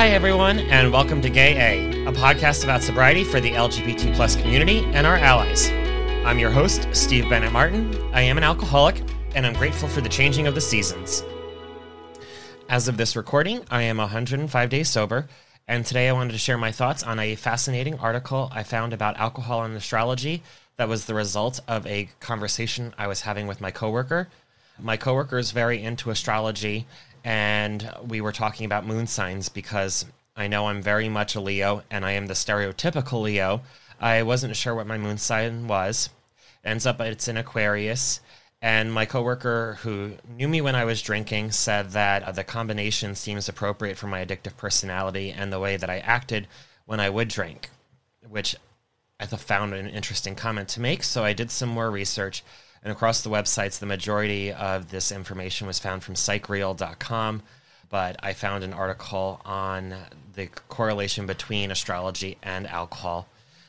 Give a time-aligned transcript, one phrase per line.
[0.00, 4.34] Hi, everyone, and welcome to Gay A, a podcast about sobriety for the LGBT plus
[4.34, 5.68] community and our allies.
[6.24, 7.94] I'm your host, Steve Bennet Martin.
[8.14, 9.02] I am an alcoholic,
[9.34, 11.22] and I'm grateful for the changing of the seasons.
[12.70, 15.28] As of this recording, I am 105 days sober,
[15.68, 19.18] and today I wanted to share my thoughts on a fascinating article I found about
[19.18, 20.42] alcohol and astrology
[20.78, 24.28] that was the result of a conversation I was having with my coworker.
[24.78, 26.86] My coworker is very into astrology
[27.24, 31.82] and we were talking about moon signs because I know I'm very much a Leo
[31.90, 33.62] and I am the stereotypical Leo.
[34.00, 36.10] I wasn't sure what my moon sign was.
[36.64, 38.20] Ends up it's in Aquarius.
[38.62, 43.48] And my coworker who knew me when I was drinking said that the combination seems
[43.48, 46.46] appropriate for my addictive personality and the way that I acted
[46.84, 47.70] when I would drink,
[48.28, 48.56] which
[49.18, 51.02] I found an interesting comment to make.
[51.04, 52.42] So I did some more research
[52.82, 57.42] and across the websites, the majority of this information was found from psychreel.com.
[57.90, 59.94] But I found an article on
[60.34, 63.28] the correlation between astrology and alcohol.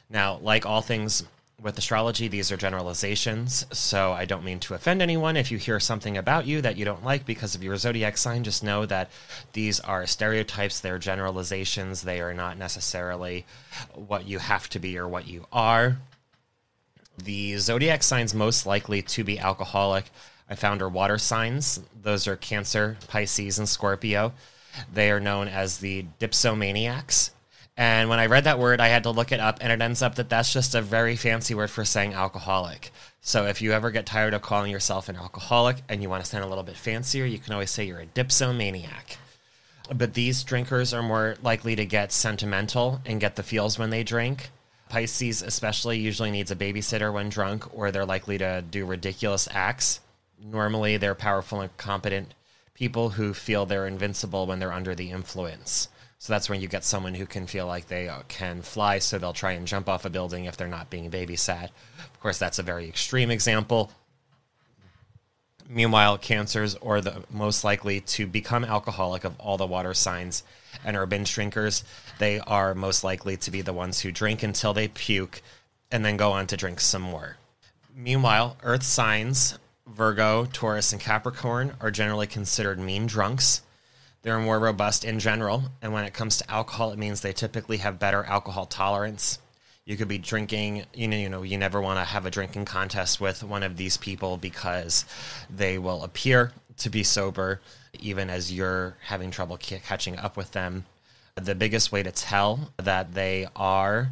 [0.10, 1.24] Now, like all things
[1.62, 5.38] with astrology, these are generalizations, so I don't mean to offend anyone.
[5.38, 8.44] If you hear something about you that you don't like because of your zodiac sign,
[8.44, 9.12] just know that
[9.54, 13.46] these are stereotypes, they're generalizations, they are not necessarily
[13.94, 15.98] what you have to be or what you are.
[17.24, 20.06] The zodiac signs most likely to be alcoholic,
[20.50, 21.80] I found are water signs.
[22.02, 24.34] Those are Cancer, Pisces, and Scorpio.
[24.94, 27.32] They are known as the dipsomaniacs.
[27.78, 30.02] And when I read that word, I had to look it up, and it ends
[30.02, 32.92] up that that's just a very fancy word for saying alcoholic.
[33.22, 36.30] So if you ever get tired of calling yourself an alcoholic and you want to
[36.30, 39.18] sound a little bit fancier, you can always say you're a dipsomaniac.
[39.94, 44.04] But these drinkers are more likely to get sentimental and get the feels when they
[44.04, 44.50] drink.
[44.92, 50.02] Pisces, especially, usually needs a babysitter when drunk, or they're likely to do ridiculous acts.
[50.38, 52.34] Normally, they're powerful and competent
[52.74, 55.88] people who feel they're invincible when they're under the influence.
[56.18, 59.18] So that's when you get someone who can feel like they uh, can fly, so
[59.18, 61.70] they'll try and jump off a building if they're not being babysat.
[62.00, 63.92] Of course, that's a very extreme example.
[65.74, 70.44] Meanwhile, cancers are the most likely to become alcoholic of all the water signs
[70.84, 71.86] and are binge drinkers.
[72.20, 75.42] They are most likely to be the ones who drink until they puke
[75.90, 77.38] and then go on to drink some more.
[77.96, 83.62] Meanwhile, earth signs, Virgo, Taurus, and Capricorn, are generally considered mean drunks.
[84.24, 87.78] They're more robust in general, and when it comes to alcohol, it means they typically
[87.78, 89.40] have better alcohol tolerance
[89.92, 92.64] you could be drinking you know you know you never want to have a drinking
[92.64, 95.04] contest with one of these people because
[95.50, 97.60] they will appear to be sober
[98.00, 100.86] even as you're having trouble catching up with them.
[101.36, 104.12] The biggest way to tell that they are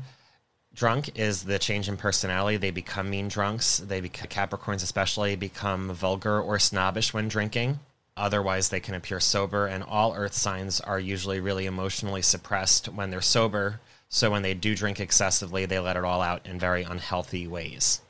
[0.73, 2.57] drunk is the change in personality.
[2.57, 3.78] They become mean drunks.
[3.78, 7.79] They become capricorns especially become vulgar or snobbish when drinking.
[8.18, 13.09] Otherwise they can appear sober and all earth signs are usually really emotionally suppressed when
[13.12, 16.83] they're sober so when they do drink excessively, they let it all out in very
[16.83, 18.01] unhealthy ways.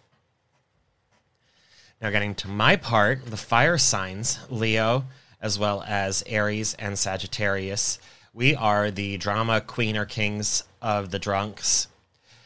[2.02, 5.04] Now, getting to my part, the fire signs, Leo,
[5.42, 8.00] as well as Aries and Sagittarius,
[8.34, 11.88] we are the drama queen or kings of the drunks.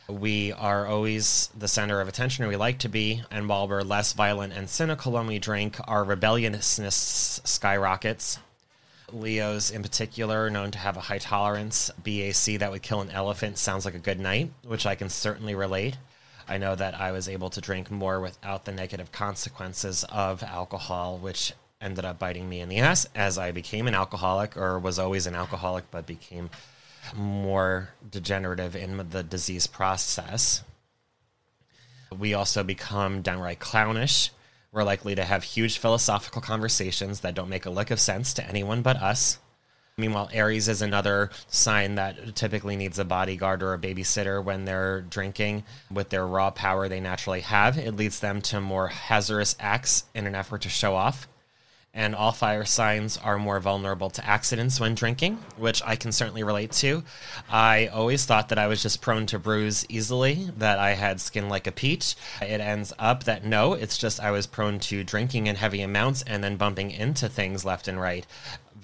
[0.10, 3.84] We are always the center of attention, or we like to be, and while we're
[3.84, 8.40] less violent and cynical when we drink, our rebelliousness skyrockets.
[9.14, 11.92] Leos in particular, are known to have a high tolerance.
[12.04, 15.56] BAC that would kill an elephant sounds like a good night, which I can certainly
[15.56, 15.98] relate.
[16.48, 21.18] I know that I was able to drink more without the negative consequences of alcohol,
[21.18, 25.00] which ended up biting me in the ass as I became an alcoholic, or was
[25.00, 26.50] always an alcoholic, but became
[27.16, 30.64] more degenerative in the disease process.
[32.18, 34.32] We also become downright clownish
[34.74, 38.46] we're likely to have huge philosophical conversations that don't make a lick of sense to
[38.48, 39.38] anyone but us.
[39.96, 45.02] Meanwhile, Aries is another sign that typically needs a bodyguard or a babysitter when they're
[45.02, 45.64] drinking.
[45.92, 50.26] With their raw power they naturally have, it leads them to more hazardous acts in
[50.26, 51.28] an effort to show off.
[51.96, 56.42] And all fire signs are more vulnerable to accidents when drinking, which I can certainly
[56.42, 57.04] relate to.
[57.52, 61.50] I always thought that I was just prone to bruise easily, that I had skin
[61.50, 62.16] like a peach.
[62.42, 66.24] It ends up that no, it's just I was prone to drinking in heavy amounts
[66.24, 68.26] and then bumping into things left and right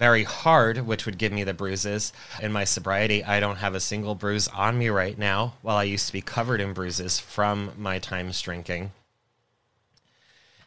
[0.00, 2.10] very hard, which would give me the bruises.
[2.40, 5.82] In my sobriety, I don't have a single bruise on me right now, while I
[5.82, 8.92] used to be covered in bruises from my times drinking.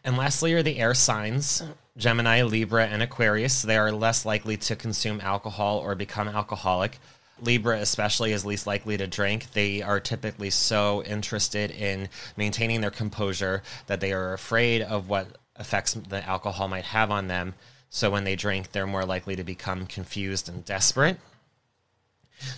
[0.04, 1.64] And lastly are the air signs
[1.98, 3.62] Gemini, Libra, and Aquarius.
[3.62, 7.00] They are less likely to consume alcohol or become alcoholic.
[7.42, 9.52] Libra, especially, is least likely to drink.
[9.54, 15.28] They are typically so interested in maintaining their composure that they are afraid of what
[15.60, 17.54] effects the alcohol might have on them
[17.94, 21.20] so when they drink, they're more likely to become confused and desperate.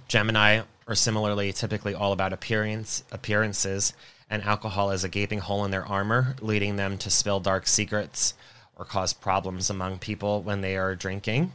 [0.07, 3.91] Gemini are similarly typically all about appearance appearances,
[4.29, 8.33] and alcohol is a gaping hole in their armor, leading them to spill dark secrets
[8.75, 11.51] or cause problems among people when they are drinking.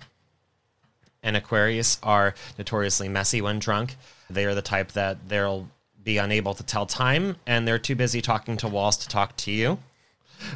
[1.23, 3.97] And Aquarius are notoriously messy when drunk.
[4.29, 5.69] They are the type that they'll
[6.03, 9.51] be unable to tell time, and they're too busy talking to walls to talk to
[9.51, 9.79] you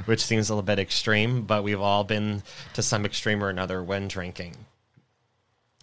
[0.05, 2.43] which seems a little bit extreme, but we've all been
[2.75, 4.57] to some extreme or another when drinking.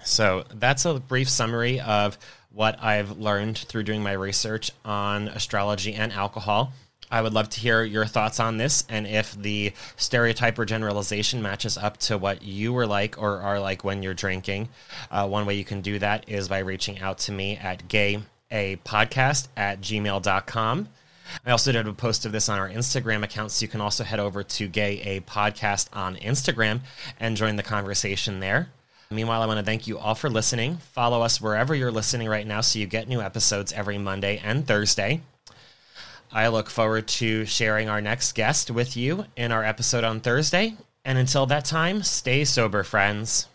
[0.03, 2.17] So that's a brief summary of
[2.53, 6.73] what I've learned through doing my research on astrology and alcohol.
[7.11, 11.41] I would love to hear your thoughts on this and if the stereotype or generalization
[11.41, 14.69] matches up to what you were like or are like when you're drinking.
[15.09, 19.49] Uh, one way you can do that is by reaching out to me at gayapodcast
[19.57, 20.87] at gmail.com.
[21.45, 24.03] I also did a post of this on our Instagram account, so you can also
[24.03, 26.81] head over to Gay A Podcast on Instagram
[27.19, 28.69] and join the conversation there.
[29.11, 30.77] Meanwhile, I want to thank you all for listening.
[30.77, 34.65] Follow us wherever you're listening right now so you get new episodes every Monday and
[34.65, 35.21] Thursday.
[36.31, 40.75] I look forward to sharing our next guest with you in our episode on Thursday.
[41.03, 43.47] And until that time, stay sober, friends.